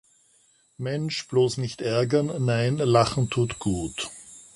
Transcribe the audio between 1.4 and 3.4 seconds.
nicht ärgern, nein, lachen